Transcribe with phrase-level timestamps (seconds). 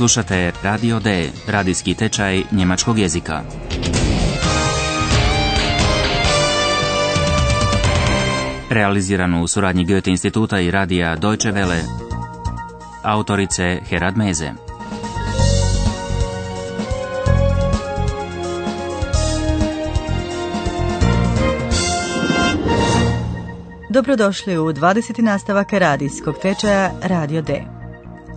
[0.00, 3.42] Slušate Radio D, radijski tečaj njemačkog jezika.
[8.70, 11.80] Realiziranu u suradnji Goethe instituta i radija Deutsche Welle.
[13.02, 14.52] Autorice Herad Meze.
[23.90, 25.22] Dobrodošli u 20.
[25.22, 27.62] nastavak radijskog tečaja Radio D.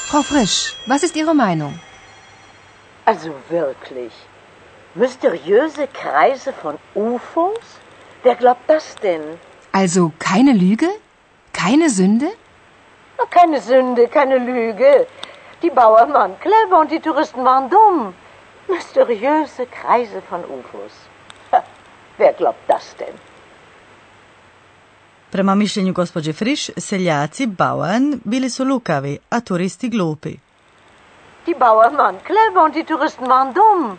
[0.09, 1.73] Frau Frisch, was ist Ihre Meinung?
[3.05, 4.13] Also wirklich.
[4.95, 7.65] Mysteriöse Kreise von UFOs?
[8.23, 9.21] Wer glaubt das denn?
[9.71, 10.89] Also keine Lüge?
[11.53, 12.27] Keine Sünde?
[13.29, 15.05] Keine Sünde, keine Lüge.
[15.61, 18.13] Die Bauern waren clever und die Touristen waren dumm.
[18.67, 20.93] Mysteriöse Kreise von UFOs.
[22.17, 23.15] wer glaubt das denn?
[25.31, 30.37] Prema mišljenju gospođe Friš, seljaci, Bauern, bili su lukavi, a turisti glupi.
[31.45, 33.97] Die Bauern waren clever und die Touristen waren dumm.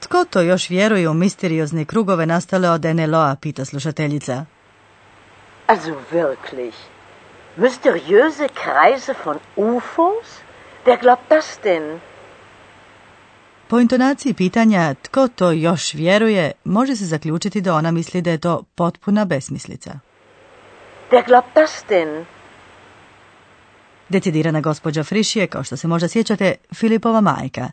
[0.00, 4.44] Tko to još vjeruje u misteriozne krugove nastale od NLO-a, pita slušateljica.
[5.66, 6.89] Also wirklich.
[7.56, 10.40] Mysteriöse Kreise von UFOs?
[10.84, 12.00] Wer glaubt das denn?
[13.68, 18.38] Po intonaciji pitanja tko to još vjeruje, može se zaključiti da ona misli da je
[18.38, 19.98] to potpuna besmislica.
[21.10, 22.24] Wer glaubt das denn?
[24.08, 27.70] Decidirana gospođa Friš je, kao što se možda sjećate, Filipova majka.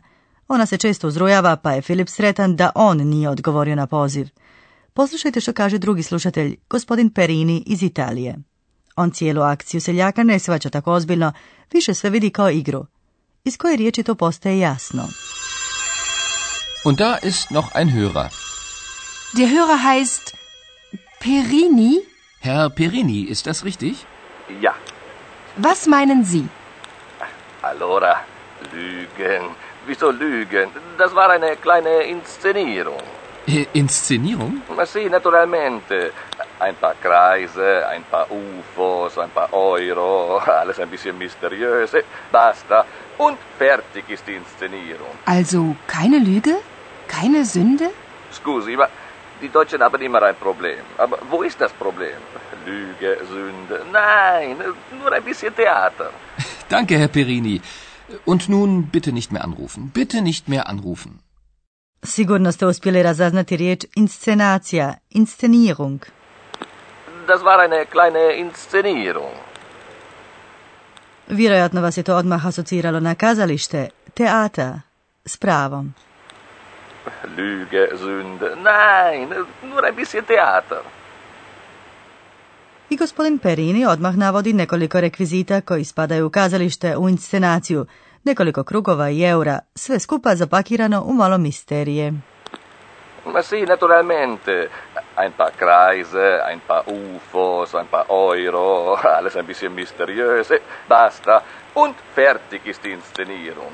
[0.48, 4.28] Ona se često uzrujava, pa je Filip sretan da on nije odgovorio na poziv.
[4.92, 8.36] Poslušajte što kaže drugi slušatelj, gospodin Perini iz Italije.
[9.00, 11.32] On cijelu akciju seljaka ne svaća tako ozbiljno,
[11.72, 12.86] više sve vidi kao igru.
[13.44, 15.08] Iz koje riječi to postaje jasno.
[16.84, 18.28] Und da ist noch ein Hörer.
[19.36, 20.34] Der Hörer heißt
[21.20, 21.92] Perini.
[22.40, 23.94] Herr Perini, ist das richtig?
[24.60, 24.74] Ja.
[25.56, 26.44] Was meinen Sie?
[27.62, 28.14] Allora,
[28.72, 29.42] Lügen.
[29.86, 30.68] Wieso Lügen?
[30.98, 33.02] Das war eine kleine Inszenierung.
[33.72, 34.62] Inszenierung?
[34.76, 36.12] Ma sì, naturalmente.
[36.60, 41.92] Ein paar Kreise, ein paar UFOs, ein paar Euro, alles ein bisschen mysteriös.
[42.32, 42.84] Basta.
[43.18, 45.12] Und fertig ist die Inszenierung.
[45.24, 46.54] Also keine Lüge?
[47.08, 47.90] Keine Sünde?
[48.32, 48.88] Scusi, ma
[49.40, 50.82] die Deutschen haben immer ein Problem.
[50.96, 52.18] Aber wo ist das Problem?
[52.66, 53.86] Lüge, Sünde?
[53.92, 54.56] Nein,
[55.00, 56.10] nur ein bisschen Theater.
[56.68, 57.60] Danke, Herr Perini.
[58.24, 59.90] Und nun bitte nicht mehr anrufen.
[59.94, 61.20] Bitte nicht mehr anrufen.
[62.02, 66.00] Sigurno ste uspjeli razaznati riječ inscenacija, inscenierung.
[67.28, 69.34] Das war eine kleine Inszenierung.
[71.28, 74.80] Vjerojatno vas je to odmah asociralo na kazalište, teata,
[75.24, 75.94] s pravom.
[77.36, 78.56] Lüge, Sünde.
[78.56, 79.28] Nein,
[79.62, 80.78] nur ein bisschen Theater.
[82.90, 87.86] I gospodin Perini odmah navodi nekoliko rekvizita koji spadaju u kazalište u inscenaciju,
[88.24, 92.12] nekoliko krugova i eura, sve skupa zapakirano u malo misterije.
[93.26, 94.68] Ma sì, naturalmente.
[95.24, 100.48] Ein paar Kreise, ein paar UFOs, ein paar Euro, alles ein bisschen mysteriös.
[100.88, 101.42] Basta.
[101.74, 103.72] Und fertig ist die Inszenierung.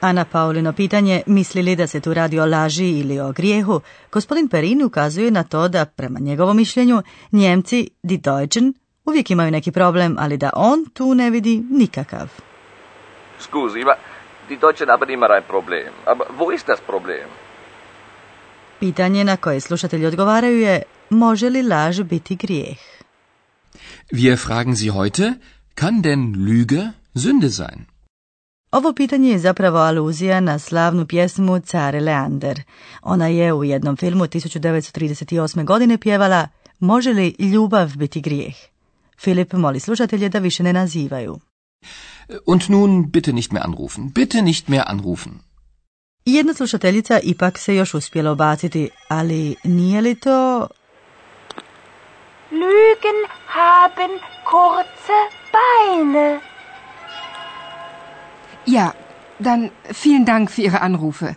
[0.00, 3.80] A na Paulino pitanje misli li da se tu radi o laži ili o grijehu,
[4.12, 7.02] gospodin Perini ukazuje na to da, prema njegovom mišljenju,
[7.32, 12.28] Njemci, die Deutschen, uvijek imaju neki problem, ali da on tu ne vidi nikakav.
[13.40, 13.94] Scusi, ma
[14.48, 15.92] die Deutschen haben immer ein Problem.
[16.06, 17.28] Aber wo ist das Problem?
[18.80, 22.78] Pitanje na koje slušatelji odgovaraju je, može li laž biti grijeh?
[24.12, 25.34] Wir fragen Sie heute,
[25.74, 27.84] kann denn Lüge Sünde sein?
[28.70, 32.62] Ovo pitanje je zapravo aluzija na slavnu pjesmu Care Leander.
[33.02, 35.64] Ona je u jednom filmu 1938.
[35.64, 36.48] godine pjevala
[36.78, 38.54] Može li ljubav biti grijeh?
[39.20, 41.38] Filip moli slušatelje da više ne nazivaju.
[42.46, 44.12] Und nun bitte nicht mehr anrufen.
[44.14, 45.47] Bitte nicht mehr anrufen.
[46.30, 50.68] Jedna slušateljica ipak se još uspjela obaciti, ali nije li to...
[52.50, 54.18] Lügen haben
[54.50, 55.20] kurze
[55.54, 56.40] Beine.
[58.66, 58.90] Ja,
[59.38, 59.70] dann
[60.04, 61.34] vielen Dank für Ihre Anrufe.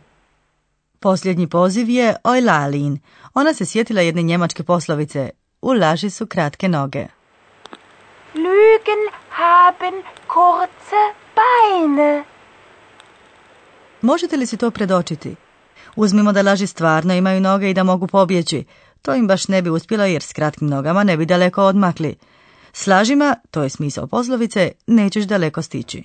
[1.00, 3.00] Posljednji poziv je Ojlalin.
[3.34, 5.30] Ona se sjetila jedne njemačke poslovice.
[5.62, 7.08] U laži su kratke noge.
[8.36, 11.04] Lügen haben kurze
[11.36, 12.31] Beine.
[14.02, 15.36] Možete li si to predočiti?
[15.96, 18.66] Uzmimo da laži stvarno imaju noge i da mogu pobjeći.
[19.02, 22.16] To im baš ne bi uspjelo jer s kratkim nogama ne bi daleko odmakli.
[22.74, 26.04] S lažima, to je smisao poslovice, nećeš daleko stići.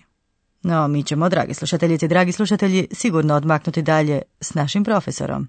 [0.62, 5.48] No, mi ćemo, dragi slušateljice i dragi slušatelji, sigurno odmaknuti dalje s našim profesorom.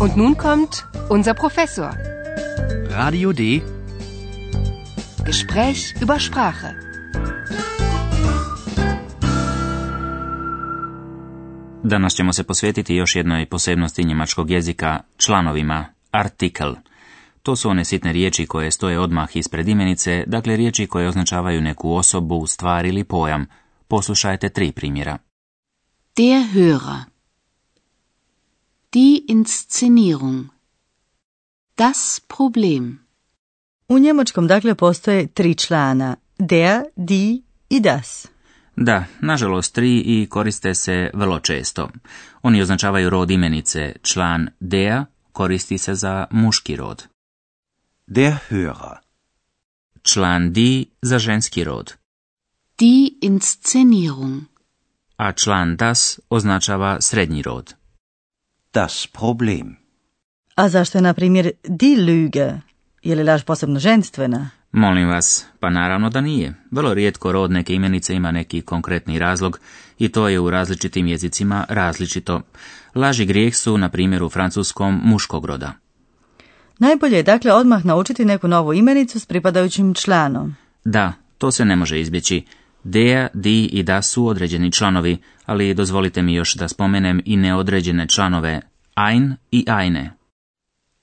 [0.00, 0.70] Und nun kommt
[1.10, 1.90] unser Professor.
[2.90, 3.42] Radio D.
[5.26, 6.89] Gespräch über Sprache.
[11.84, 16.74] Danas ćemo se posvetiti još jednoj posebnosti njemačkog jezika, članovima, artikel.
[17.42, 21.92] To su one sitne riječi koje stoje odmah ispred imenice, dakle riječi koje označavaju neku
[21.92, 23.46] osobu, stvar ili pojam.
[23.88, 25.18] Poslušajte tri primjera.
[26.16, 27.02] Der Hörer.
[28.92, 30.46] Die Inszenierung.
[31.76, 33.06] Das Problem.
[33.88, 38.28] U njemačkom dakle postoje tri člana, der, die i das.
[38.82, 41.88] Da, nažalost tri i koriste se vrlo često.
[42.42, 47.06] Oni označavaju rod imenice, član der koristi se za muški rod.
[48.06, 48.96] Der Hörer.
[50.02, 51.94] Član di za ženski rod,
[52.80, 54.42] Die Inszenierung.
[55.16, 57.74] a član das označava srednji rod.
[58.72, 59.76] Das Problem.
[60.54, 62.60] A zašto je, na primjer, die Lüge?
[63.02, 64.50] Je li laž posebno ženstvena?
[64.72, 66.54] Molim vas, pa naravno da nije.
[66.70, 69.60] Vrlo rijetko rod neke imenice ima neki konkretni razlog
[69.98, 72.40] i to je u različitim jezicima različito.
[72.94, 75.72] Laž i grijeh su, na primjer, u francuskom muškog roda.
[76.78, 80.56] Najbolje je dakle odmah naučiti neku novu imenicu s pripadajućim članom.
[80.84, 82.44] Da, to se ne može izbjeći.
[82.84, 88.08] Der, di i da su određeni članovi, ali dozvolite mi još da spomenem i neodređene
[88.08, 88.60] članove
[88.96, 90.10] ein i eine.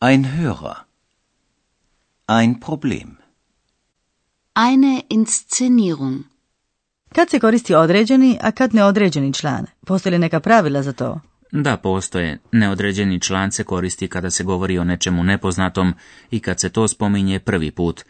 [0.02, 0.76] Ein Hörer.
[2.28, 3.27] Ein Problem.
[4.58, 6.24] Eine Inszenierung.
[7.16, 9.66] Kad se koristi određeni, a kad neodređeni član?
[9.86, 11.20] Postoji li neka pravila za to?
[11.52, 12.40] Da, postoje.
[12.52, 15.94] Neodređeni član se koristi kada se govori o nečemu nepoznatom
[16.32, 18.04] i kad se to spominje prvi put.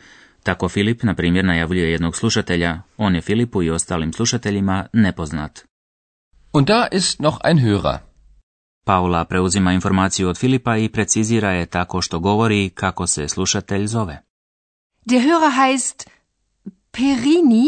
[0.44, 5.66] Tako Filip, na primjer, najavljuje jednog slušatelja, on je Filipu i ostalim slušateljima nepoznat.
[6.54, 7.98] Und da ist noch ein Hörer.
[8.86, 14.22] Paula preuzima informaciju od Filipa i precizira je tako što govori kako se slušatelj zove.
[15.06, 16.17] Der Hörer heißt
[16.98, 17.66] Perini.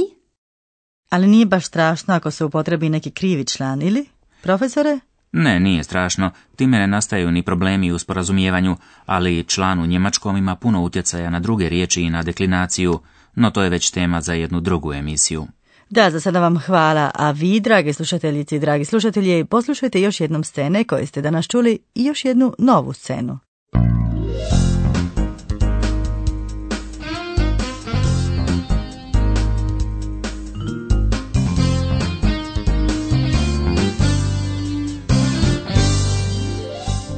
[1.10, 4.06] Ali nije baš strašno ako se upotrebi neki krivi član, ili?
[4.42, 5.00] Profesore?
[5.32, 8.76] Ne, nije strašno, time ne nastaju ni problemi u sporazumijevanju,
[9.06, 13.00] ali član u njemačkom ima puno utjecaja na druge riječi i na deklinaciju,
[13.36, 15.48] no to je već tema za jednu drugu emisiju.
[15.90, 20.44] Da, za sada vam hvala, a vi, drage slušateljice i dragi slušatelji, poslušajte još jednom
[20.44, 23.40] scene koje ste danas čuli i još jednu novu scenu.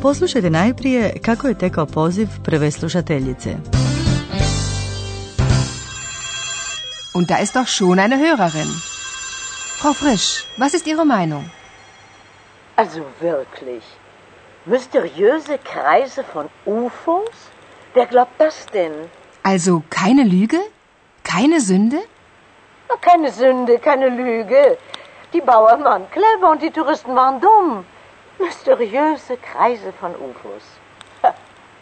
[0.02, 3.50] Poslušajte najprije kako je tekao poziv prve slušateljice.
[7.14, 8.72] Und da ist doch schon eine Hörerin.
[9.80, 11.44] Frau Frisch, was ist Ihre Meinung?
[12.76, 13.84] Also wirklich.
[14.66, 17.38] Mysteriöse Kreise von UFOs?
[17.94, 18.94] Wer glaubt das denn?
[19.44, 20.60] Also keine Lüge?
[21.24, 21.98] Keine Sünde?
[23.02, 24.78] Keine Sünde, keine Lüge.
[25.34, 27.86] Die Bauern waren clever und die Touristen waren dumm.
[28.46, 30.64] Mysteriöse Kreise von UFOs.
[31.24, 31.34] Ha,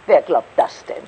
[0.08, 1.04] wer glaubt das denn?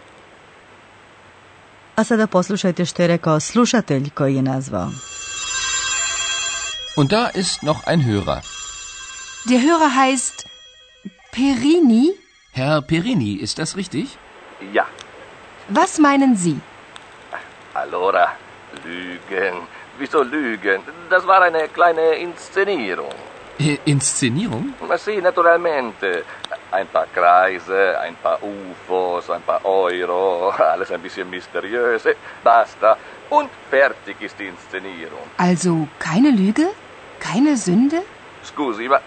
[1.96, 4.89] A sada poslušajte što je rekao slušatelj koji je nazvao.
[6.98, 8.41] Und da ist noch ein Hörer.
[9.50, 10.46] Der Hörer heißt
[11.31, 12.05] Perini.
[12.53, 14.05] Herr Perini, ist das richtig?
[14.74, 14.86] Ja.
[15.70, 16.55] Was meinen Sie?
[17.74, 18.27] Allora,
[18.86, 19.55] Lügen.
[20.00, 20.81] Wieso Lügen?
[21.10, 23.13] Das war eine kleine Inszenierung.
[23.62, 24.74] Äh, Inszenierung?
[24.88, 26.24] Ma sì, naturalmente.
[26.72, 32.06] ein paar Kreise, ein paar UFOs, ein paar Euro, alles ein bisschen mysteriös.
[32.06, 32.98] Eh, basta.
[33.30, 35.25] Und fertig ist die Inszenierung.
[35.38, 36.68] Also keine Lüge?
[37.20, 38.01] Keine Sünde?
[38.44, 39.00] Scusi, ma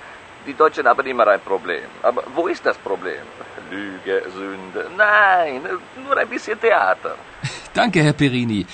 [0.46, 1.88] die Deutschen haben immer ein Problem.
[2.02, 3.25] Aber wo ist das Problem?
[3.70, 4.90] Lüge, Sünde?
[4.96, 5.62] Nein,
[6.06, 7.14] nur ein bisschen Theater.
[7.75, 8.66] Danke, Herr Perini.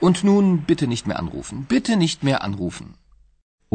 [0.00, 1.66] Und nun bitte nicht mehr anrufen.
[1.68, 2.96] Bitte nicht mehr anrufen.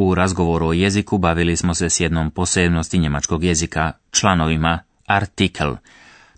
[0.02, 5.76] U razgovoru o jeziku bavili smo se s jednom posebnosti njemačkog jezika, članovima artikel.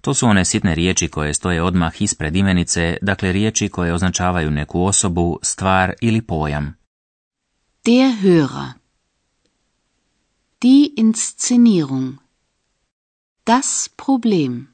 [0.02, 4.84] To su one sitne riječi koje stoje odmah ispred imenice, dakle riječi koje označavaju neku
[4.84, 6.76] osobu, stvar ili pojam.
[7.86, 8.72] Der Hörer.
[10.62, 12.14] Die Inszenierung.
[13.46, 14.68] Das Problem.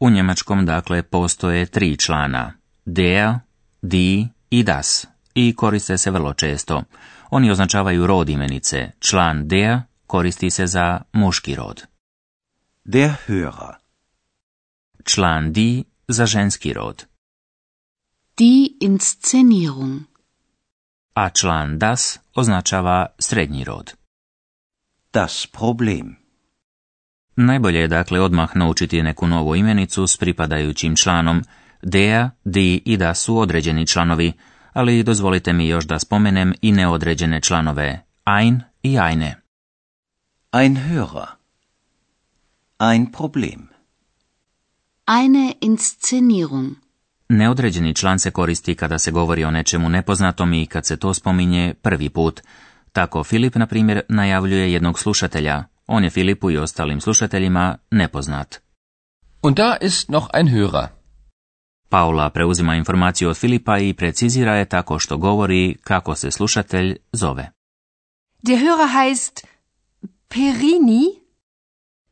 [0.00, 2.52] U njemačkom dakle postoje tri člana.
[2.84, 3.34] Der,
[3.82, 6.82] die i das i koriste se vrlo često.
[7.30, 8.90] Oni označavaju rod imenice.
[9.00, 11.86] Član der koristi se za muški rod.
[12.84, 13.74] Der Hörer.
[15.04, 17.06] Član die za ženski rod.
[18.38, 20.00] Die Inszenierung.
[21.14, 23.94] A član das označava srednji rod.
[25.12, 26.16] Das Problem.
[27.36, 31.42] Najbolje je dakle odmah naučiti neku novu imenicu s pripadajućim članom.
[31.82, 34.32] Der, die i das su određeni članovi,
[34.78, 38.04] ali dozvolite mi još da spomenem i neodređene članove
[38.40, 39.34] ein i eine.
[40.52, 41.26] Ein Hörer.
[42.78, 43.68] Ein Problem.
[45.06, 46.70] Eine Inszenierung.
[47.28, 51.74] Neodređeni član se koristi kada se govori o nečemu nepoznatom i kad se to spominje
[51.82, 52.40] prvi put.
[52.92, 55.64] Tako Filip, na primjer, najavljuje jednog slušatelja.
[55.86, 58.60] On je Filipu i ostalim slušateljima nepoznat.
[59.42, 60.97] Und da ist noch ein Hörer.
[61.88, 67.50] Paula preuzima informaciju od Filipa i precizira je tako što govori kako se slušatelj zove.
[68.42, 69.46] Der Hörer heißt
[70.28, 71.02] Perini?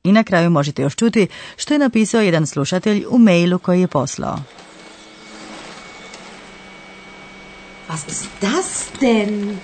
[0.03, 3.89] I na kraju možete još čuti što je napisao jedan slušatelj u mailu koji je
[3.89, 4.39] poslao.
[7.89, 9.59] Was ist das denn?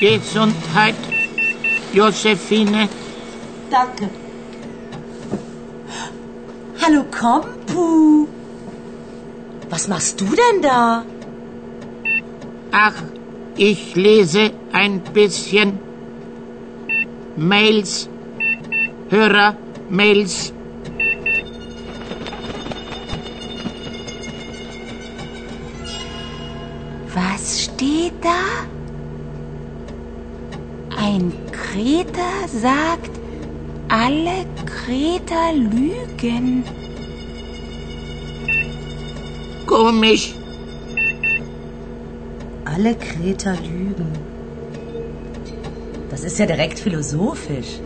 [0.00, 0.96] Gesundheit,
[1.94, 2.88] Josephine.
[3.70, 4.27] Danke.
[6.88, 8.26] Hallo Kompu.
[9.68, 11.04] Was machst du denn da?
[12.72, 12.94] Ach,
[13.56, 15.78] ich lese ein bisschen
[17.36, 18.08] Mails,
[19.10, 19.58] Hörer,
[19.90, 20.54] Mails.
[27.14, 28.40] Was steht da?
[30.96, 33.10] Ein Kreter sagt,
[33.90, 36.64] alle Kreter lügen.
[39.78, 40.34] Komisch.
[42.64, 44.12] Alle Kreter lügen.
[46.10, 47.78] Das ist ja direkt philosophisch.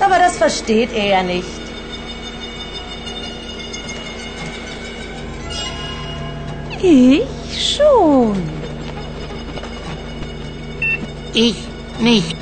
[0.00, 1.60] Aber das versteht er ja nicht.
[6.82, 8.42] Ich schon.
[11.32, 11.58] Ich
[12.00, 12.36] nicht.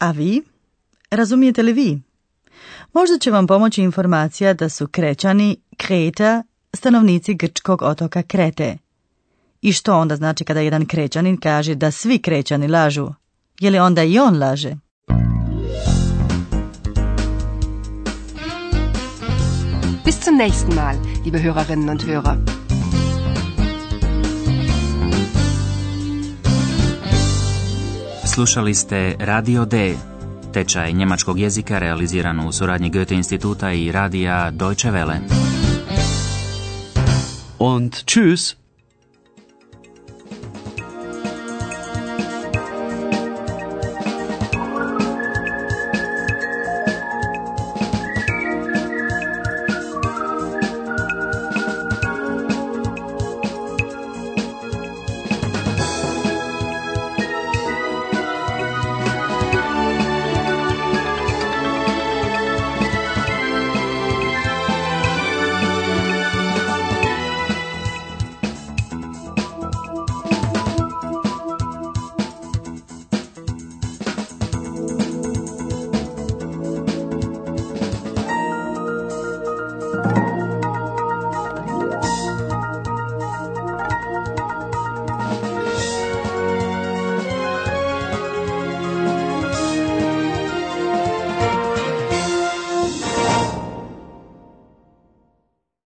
[0.00, 0.47] A vi?
[1.10, 2.02] Razumijete li vi?
[2.92, 6.42] Možda će vam pomoći informacija da su krećani Kreta
[6.74, 8.78] stanovnici grčkog otoka Krete.
[9.62, 13.08] I što onda znači kada jedan krećanin kaže da svi krećani lažu?
[13.60, 14.76] Je li onda i on laže?
[20.04, 22.36] Bis zum nächsten Mal, liebe Hörerinnen und Hörer.
[28.26, 29.94] Slušali ste Radio D,
[30.58, 35.18] tečaj njemačkog jezika realiziran u suradnji Goethe instituta i radija Deutsche Welle.
[37.58, 38.54] Und tschüss.